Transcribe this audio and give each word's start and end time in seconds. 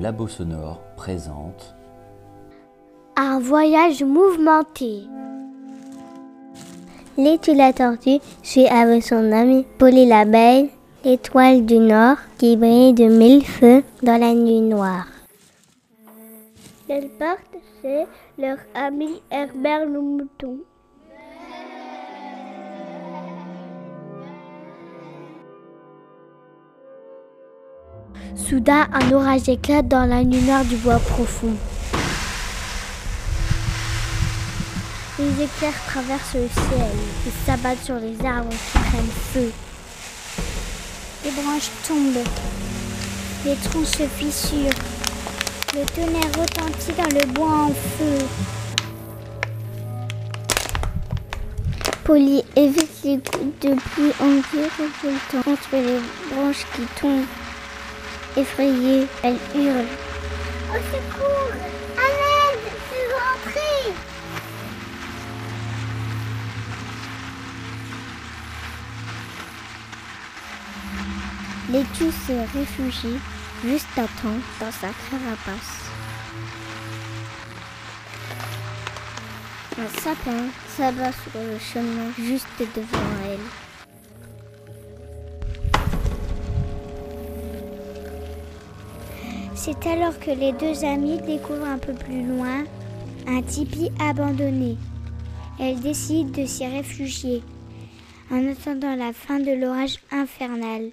Labo 0.00 0.26
Sonore 0.28 0.80
présente 0.96 1.74
Un 3.16 3.38
voyage 3.38 4.02
mouvementé. 4.02 5.02
L'étude 7.18 7.58
la 7.58 7.74
tortue 7.74 8.18
suit 8.42 8.66
avec 8.66 9.04
son 9.04 9.30
ami 9.30 9.66
Polly 9.76 10.06
l'abeille 10.06 10.70
l'étoile 11.04 11.66
du 11.66 11.78
Nord 11.78 12.16
qui 12.38 12.56
brille 12.56 12.94
de 12.94 13.04
mille 13.04 13.44
feux 13.44 13.82
dans 14.02 14.18
la 14.18 14.32
nuit 14.32 14.62
noire. 14.62 15.06
Elles 16.88 17.10
partent 17.18 17.58
chez 17.82 18.06
leur 18.38 18.56
ami 18.74 19.20
Herbert 19.30 19.84
le 19.84 20.00
mouton. 20.00 20.60
Soudain, 28.36 28.88
un 28.92 29.12
orage 29.12 29.48
éclate 29.48 29.88
dans 29.88 30.06
la 30.06 30.24
noire 30.24 30.64
du 30.64 30.76
bois 30.76 30.98
profond. 30.98 31.54
Les 35.18 35.44
éclairs 35.44 35.84
traversent 35.86 36.34
le 36.34 36.48
ciel 36.48 36.88
et 37.26 37.46
s'abattent 37.46 37.84
sur 37.84 37.96
les 37.96 38.26
arbres 38.26 38.50
qui 38.50 38.78
prennent 38.78 39.16
feu. 39.32 39.52
Les 41.24 41.30
branches 41.30 41.70
tombent, 41.86 42.26
les 43.44 43.56
troncs 43.56 43.86
se 43.86 44.04
fissurent, 44.04 44.72
le 45.74 45.84
tonnerre 45.94 46.32
retentit 46.38 46.92
dans 46.96 47.20
le 47.20 47.26
bois 47.32 47.66
en 47.66 47.68
feu. 47.68 48.26
Polly 52.04 52.42
évite 52.56 53.04
les 53.04 53.16
gouttes 53.18 53.62
de 53.62 53.74
pluie 53.74 54.12
en 54.20 54.40
virevoltant 54.50 55.50
entre 55.52 55.68
les 55.72 56.00
branches 56.34 56.66
qui 56.74 56.82
tombent. 57.00 57.39
Effrayée, 58.36 59.08
elle 59.24 59.38
hurle. 59.54 59.86
Au 60.70 60.74
secours 60.74 61.52
À 61.96 62.06
l'aide 62.06 62.60
Je 62.88 62.94
veux 62.94 63.14
rentrer 63.26 63.92
L'étue 71.72 72.12
se 72.12 72.34
réfugie 72.56 73.20
juste 73.64 73.96
à 73.96 74.02
temps 74.02 74.40
dans 74.60 74.72
sa 74.72 74.88
carapace. 75.10 75.90
Un 79.76 79.88
sapin 80.00 80.42
s'abat 80.76 81.12
sur 81.12 81.40
le 81.40 81.58
chemin 81.58 82.12
juste 82.16 82.46
devant 82.58 83.10
elle. 83.24 83.69
C'est 89.62 89.86
alors 89.86 90.18
que 90.18 90.30
les 90.30 90.52
deux 90.52 90.86
amies 90.86 91.20
découvrent 91.20 91.66
un 91.66 91.76
peu 91.76 91.92
plus 91.92 92.26
loin 92.26 92.64
un 93.26 93.42
tipi 93.42 93.90
abandonné. 94.00 94.78
Elles 95.58 95.78
décident 95.80 96.30
de 96.30 96.46
s'y 96.46 96.66
réfugier 96.66 97.42
en 98.30 98.50
attendant 98.50 98.96
la 98.96 99.12
fin 99.12 99.38
de 99.38 99.52
l'orage 99.52 99.98
infernal. 100.10 100.90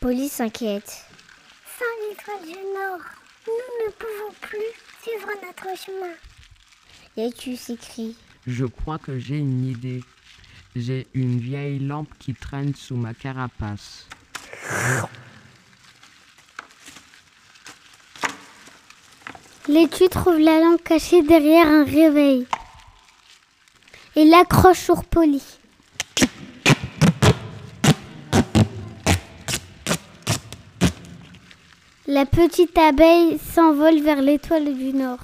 Polly 0.00 0.28
s'inquiète. 0.28 1.06
Sans 1.78 2.08
l'étoile 2.10 2.42
du 2.42 2.58
Nord, 2.74 3.06
nous 3.46 3.86
ne 3.86 3.92
pouvons 3.92 4.34
plus 4.40 4.58
suivre 5.02 5.28
notre 5.46 5.78
chemin. 5.78 6.14
L'étu 7.16 7.54
s'écrie. 7.54 8.16
Je 8.48 8.64
crois 8.64 8.98
que 8.98 9.20
j'ai 9.20 9.38
une 9.38 9.66
idée. 9.66 10.02
J'ai 10.74 11.06
une 11.14 11.38
vieille 11.38 11.78
lampe 11.78 12.10
qui 12.18 12.34
traîne 12.34 12.74
sous 12.74 12.96
ma 12.96 13.14
carapace. 13.14 14.08
L'étu 19.68 20.08
trouve 20.08 20.38
la 20.38 20.60
lampe 20.60 20.82
cachée 20.82 21.20
derrière 21.20 21.66
un 21.66 21.84
réveil 21.84 22.46
et 24.16 24.24
l'accroche 24.24 24.78
sur 24.78 25.04
Polly. 25.04 25.42
La 32.06 32.24
petite 32.24 32.78
abeille 32.78 33.38
s'envole 33.38 34.00
vers 34.00 34.22
l'étoile 34.22 34.74
du 34.74 34.94
Nord. 34.94 35.18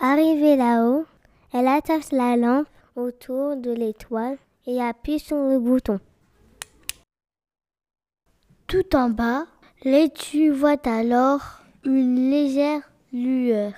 Arrivée 0.00 0.54
là-haut, 0.54 1.06
elle 1.52 1.66
attache 1.66 2.12
la 2.12 2.36
lampe 2.36 2.68
autour 2.94 3.56
de 3.56 3.72
l'étoile 3.72 4.38
et 4.66 4.80
appuie 4.80 5.18
sur 5.18 5.36
le 5.36 5.58
bouton. 5.58 5.98
Tout 8.68 8.94
en 8.94 9.10
bas, 9.10 9.46
l'étu 9.82 10.50
voit 10.50 10.86
alors 10.86 11.40
une 11.84 12.30
légère 12.30 12.82
lueur. 13.12 13.72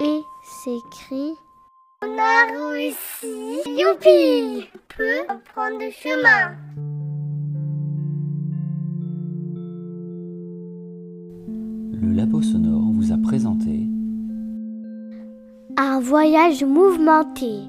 Et 0.00 0.22
s'écrie 0.42 1.34
On 2.02 2.18
a 2.18 2.72
réussi 2.74 3.62
Youpi 3.66 4.68
On 4.74 4.78
peut 4.96 5.26
prendre 5.54 5.78
le 5.78 5.90
chemin 5.90 6.54
Le 11.92 12.12
Labo 12.12 12.42
Sonore 12.42 12.92
vous 12.92 13.12
a 13.12 13.16
présenté 13.18 13.86
Un 15.78 16.00
voyage 16.00 16.64
mouvementé. 16.64 17.60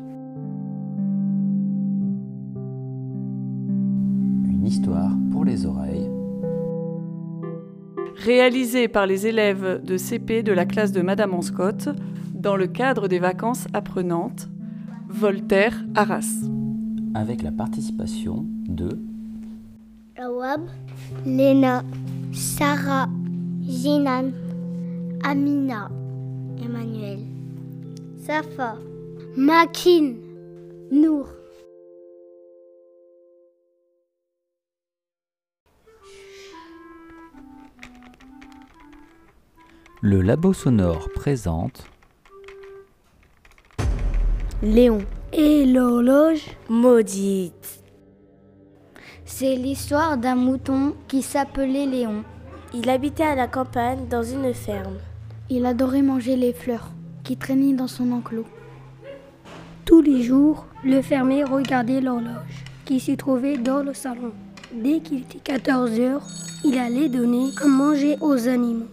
Une 4.49 4.65
histoire 4.65 5.11
pour 5.31 5.45
les 5.45 5.65
oreilles. 5.65 6.09
Réalisé 8.17 8.87
par 8.87 9.05
les 9.05 9.27
élèves 9.27 9.81
de 9.83 9.95
CP 9.95 10.43
de 10.43 10.51
la 10.51 10.65
classe 10.65 10.91
de 10.91 11.01
Madame 11.01 11.33
Anscott 11.33 11.89
dans 12.37 12.55
le 12.55 12.67
cadre 12.67 13.07
des 13.07 13.19
vacances 13.19 13.67
apprenantes 13.73 14.47
Voltaire 15.09 15.83
Arras. 15.95 16.45
Avec 17.13 17.41
la 17.41 17.51
participation 17.51 18.45
de 18.67 18.99
Awab, 20.17 20.67
Léna, 21.25 21.83
Sarah, 22.33 23.07
Jinan, 23.61 24.31
Amina, 25.23 25.89
Emmanuel, 26.63 27.19
Safa, 28.21 28.75
Makin, 29.35 30.13
Nour. 30.91 31.27
Le 40.01 40.21
Labo 40.21 40.53
Sonore 40.53 41.09
présente 41.15 41.85
Léon 44.63 45.05
et 45.33 45.67
l'horloge 45.67 46.41
Maudite. 46.67 47.83
C'est 49.23 49.55
l'histoire 49.55 50.17
d'un 50.17 50.33
mouton 50.33 50.95
qui 51.07 51.21
s'appelait 51.21 51.85
Léon. 51.85 52.23
Il 52.73 52.89
habitait 52.89 53.21
à 53.21 53.35
la 53.35 53.45
campagne 53.45 54.07
dans 54.09 54.23
une 54.23 54.51
ferme. 54.55 54.97
Il 55.51 55.63
adorait 55.67 56.01
manger 56.01 56.35
les 56.35 56.53
fleurs 56.53 56.89
qui 57.23 57.37
traînaient 57.37 57.75
dans 57.75 57.87
son 57.87 58.11
enclos. 58.11 58.47
Tous 59.85 60.01
les 60.01 60.23
jours, 60.23 60.65
le 60.83 61.03
fermier 61.03 61.43
regardait 61.43 62.01
l'horloge 62.01 62.65
qui 62.83 62.99
se 62.99 63.11
trouvait 63.11 63.59
dans 63.59 63.83
le 63.83 63.93
salon. 63.93 64.31
Dès 64.73 65.01
qu'il 65.01 65.19
était 65.19 65.37
14 65.37 65.99
heures, 65.99 66.25
il 66.65 66.79
allait 66.79 67.09
donner 67.09 67.51
à 67.63 67.67
manger 67.67 68.17
aux 68.21 68.47
animaux. 68.47 68.89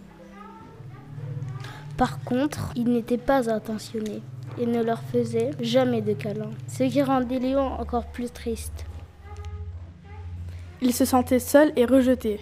Par 1.96 2.22
contre, 2.22 2.70
il 2.76 2.92
n'était 2.92 3.16
pas 3.16 3.48
attentionné 3.48 4.20
et 4.58 4.66
ne 4.66 4.82
leur 4.82 5.00
faisait 5.02 5.50
jamais 5.60 6.02
de 6.02 6.12
câlins, 6.12 6.50
ce 6.68 6.84
qui 6.84 7.02
rendait 7.02 7.38
Léon 7.38 7.66
encore 7.66 8.06
plus 8.06 8.30
triste. 8.30 8.86
Il 10.80 10.92
se 10.92 11.04
sentait 11.04 11.38
seul 11.38 11.72
et 11.76 11.84
rejeté. 11.84 12.40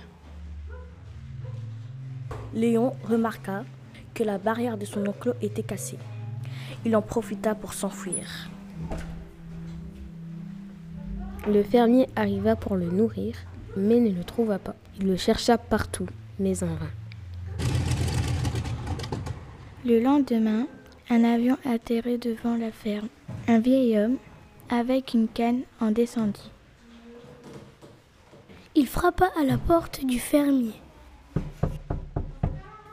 Léon 2.54 2.94
remarqua 3.08 3.64
que 4.14 4.24
la 4.24 4.38
barrière 4.38 4.76
de 4.76 4.84
son 4.84 5.06
enclos 5.06 5.34
était 5.40 5.62
cassée. 5.62 5.98
Il 6.84 6.96
en 6.96 7.02
profita 7.02 7.54
pour 7.54 7.72
s'enfuir. 7.72 8.50
Le 11.48 11.62
fermier 11.62 12.08
arriva 12.14 12.56
pour 12.56 12.76
le 12.76 12.90
nourrir, 12.90 13.34
mais 13.76 14.00
ne 14.00 14.10
le 14.10 14.24
trouva 14.24 14.58
pas. 14.58 14.74
Il 15.00 15.06
le 15.06 15.16
chercha 15.16 15.58
partout, 15.58 16.06
mais 16.38 16.62
en 16.62 16.66
vain. 16.66 16.90
Le 19.84 20.00
lendemain, 20.00 20.66
un 21.12 21.24
avion 21.24 21.58
atterrit 21.66 22.16
devant 22.16 22.56
la 22.56 22.72
ferme. 22.72 23.08
Un 23.46 23.58
vieil 23.58 23.98
homme, 23.98 24.16
avec 24.70 25.12
une 25.12 25.28
canne, 25.28 25.60
en 25.78 25.90
descendit. 25.90 26.50
Il 28.74 28.86
frappa 28.86 29.30
à 29.38 29.44
la 29.44 29.58
porte 29.58 30.06
du 30.06 30.18
fermier 30.18 30.72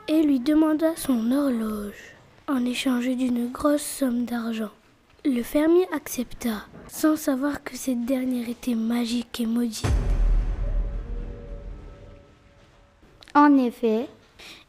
et 0.06 0.22
lui 0.22 0.38
demanda 0.38 0.94
son 0.96 1.32
horloge 1.32 2.14
en 2.46 2.62
échange 2.66 3.08
d'une 3.08 3.50
grosse 3.50 3.80
somme 3.80 4.26
d'argent. 4.26 4.70
Le 5.24 5.42
fermier 5.42 5.86
accepta, 5.94 6.66
sans 6.88 7.16
savoir 7.16 7.64
que 7.64 7.74
cette 7.74 8.04
dernière 8.04 8.50
était 8.50 8.74
magique 8.74 9.40
et 9.40 9.46
maudite. 9.46 9.86
En 13.34 13.56
effet, 13.56 14.08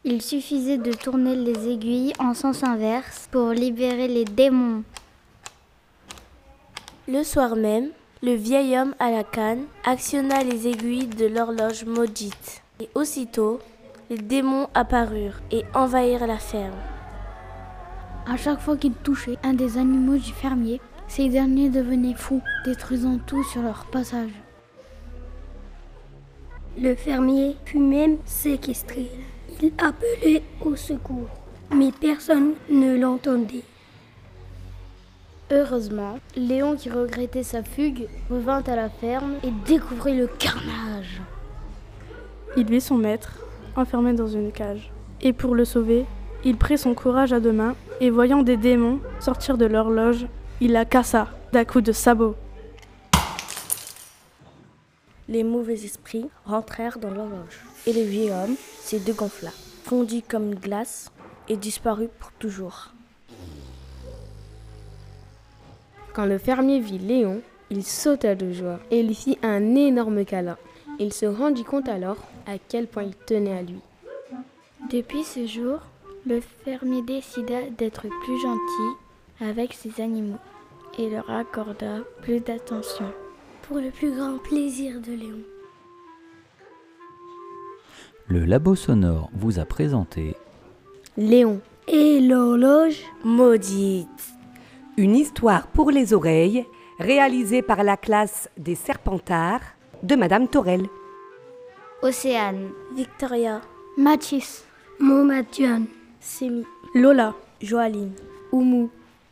il 0.04 0.20
suffisait 0.22 0.78
de 0.78 0.92
tourner 0.92 1.36
les 1.36 1.68
aiguilles 1.68 2.12
en 2.18 2.34
sens 2.34 2.62
inverse 2.62 3.28
pour 3.30 3.50
libérer 3.50 4.08
les 4.08 4.24
démons. 4.24 4.82
Le 7.08 7.24
soir 7.24 7.56
même, 7.56 7.90
le 8.22 8.34
vieil 8.34 8.78
homme 8.78 8.94
à 8.98 9.10
la 9.10 9.24
canne 9.24 9.64
actionna 9.84 10.44
les 10.44 10.68
aiguilles 10.68 11.08
de 11.08 11.26
l'horloge 11.26 11.84
maudite. 11.84 12.62
Et 12.80 12.88
aussitôt, 12.94 13.60
les 14.10 14.18
démons 14.18 14.68
apparurent 14.74 15.40
et 15.50 15.64
envahirent 15.74 16.26
la 16.26 16.38
ferme. 16.38 16.78
À 18.26 18.36
chaque 18.36 18.60
fois 18.60 18.76
qu'il 18.76 18.92
touchait 18.92 19.38
un 19.42 19.54
des 19.54 19.78
animaux 19.78 20.16
du 20.16 20.32
fermier, 20.32 20.80
ces 21.08 21.28
derniers 21.28 21.68
devenaient 21.68 22.14
fous, 22.14 22.40
détruisant 22.64 23.18
tout 23.26 23.42
sur 23.44 23.62
leur 23.62 23.86
passage. 23.86 24.30
Le 26.78 26.94
fermier 26.94 27.56
fut 27.64 27.80
même 27.80 28.16
séquestré. 28.24 29.10
Il 29.62 29.72
appelait 29.78 30.42
au 30.64 30.74
secours, 30.74 31.28
mais 31.72 31.92
personne 31.92 32.54
ne 32.68 32.98
l'entendait. 32.98 33.62
Heureusement, 35.52 36.18
Léon, 36.34 36.74
qui 36.74 36.90
regrettait 36.90 37.44
sa 37.44 37.62
fugue, 37.62 38.08
revint 38.28 38.62
à 38.66 38.74
la 38.74 38.88
ferme 38.88 39.34
et 39.44 39.52
découvrit 39.64 40.16
le 40.16 40.26
carnage. 40.26 41.20
Il 42.56 42.68
vit 42.68 42.80
son 42.80 42.96
maître 42.96 43.38
enfermé 43.76 44.14
dans 44.14 44.26
une 44.26 44.50
cage. 44.50 44.90
Et 45.20 45.32
pour 45.32 45.54
le 45.54 45.64
sauver, 45.64 46.06
il 46.44 46.56
prit 46.56 46.76
son 46.76 46.94
courage 46.94 47.32
à 47.32 47.38
deux 47.38 47.52
mains 47.52 47.76
et 48.00 48.10
voyant 48.10 48.42
des 48.42 48.56
démons 48.56 48.98
sortir 49.20 49.56
de 49.56 49.66
leur 49.66 49.90
loge, 49.90 50.26
il 50.60 50.72
la 50.72 50.84
cassa 50.84 51.28
d'un 51.52 51.64
coup 51.64 51.80
de 51.80 51.92
sabot. 51.92 52.34
Les 55.28 55.44
mauvais 55.44 55.84
esprits 55.84 56.28
rentrèrent 56.44 56.98
dans 56.98 57.10
l'horloge 57.10 57.60
et 57.86 57.92
le 57.92 58.02
vieil 58.02 58.30
homme 58.30 58.56
se 58.82 58.96
dégonfla, 58.96 59.50
fondit 59.84 60.22
comme 60.22 60.48
une 60.48 60.58
glace 60.58 61.12
et 61.48 61.56
disparut 61.56 62.08
pour 62.18 62.32
toujours. 62.32 62.92
Quand 66.12 66.26
le 66.26 66.38
fermier 66.38 66.80
vit 66.80 66.98
Léon, 66.98 67.40
il 67.70 67.84
sauta 67.84 68.34
de 68.34 68.52
joie 68.52 68.80
et 68.90 69.02
lui 69.02 69.14
fit 69.14 69.38
un 69.42 69.74
énorme 69.74 70.24
câlin. 70.24 70.58
Il 70.98 71.12
se 71.12 71.24
rendit 71.24 71.64
compte 71.64 71.88
alors 71.88 72.18
à 72.46 72.58
quel 72.58 72.86
point 72.86 73.04
il 73.04 73.14
tenait 73.14 73.56
à 73.56 73.62
lui. 73.62 73.80
Depuis 74.90 75.24
ce 75.24 75.46
jour, 75.46 75.78
le 76.26 76.40
fermier 76.40 77.02
décida 77.02 77.62
d'être 77.78 78.02
plus 78.02 78.40
gentil 78.42 78.98
avec 79.40 79.72
ses 79.72 80.02
animaux 80.02 80.38
et 80.98 81.08
leur 81.08 81.30
accorda 81.30 82.00
plus 82.20 82.40
d'attention 82.40 83.06
pour 83.72 83.80
le 83.80 83.90
plus 83.90 84.14
grand 84.14 84.36
plaisir 84.36 85.00
de 85.00 85.12
Léon. 85.12 85.40
Le 88.28 88.44
labo 88.44 88.74
sonore 88.74 89.30
vous 89.32 89.58
a 89.58 89.64
présenté 89.64 90.36
Léon 91.16 91.58
Et 91.88 92.20
l'horloge 92.20 93.00
Maudite. 93.24 94.08
Une 94.98 95.16
histoire 95.16 95.68
pour 95.68 95.90
les 95.90 96.12
oreilles 96.12 96.66
réalisée 96.98 97.62
par 97.62 97.82
la 97.82 97.96
classe 97.96 98.50
des 98.58 98.74
Serpentards 98.74 99.62
de 100.02 100.16
Madame 100.16 100.48
Torel. 100.48 100.86
Océane, 102.02 102.72
Victoria, 102.94 103.62
Mathis, 103.96 104.66
Momadian, 104.98 105.84
Semi, 106.20 106.66
Lola, 106.94 107.34
Joaline, 107.62 108.12
Oumou, 108.52 108.90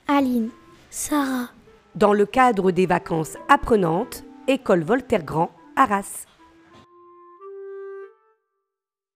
Aline, 0.09 0.49
Sarah. 0.89 1.51
Dans 1.95 2.15
le 2.15 2.25
cadre 2.25 2.71
des 2.71 2.87
vacances 2.87 3.37
apprenantes, 3.49 4.25
École 4.51 4.83
Voltaire 4.83 5.23
Grand, 5.23 5.53
Arras. 5.77 6.27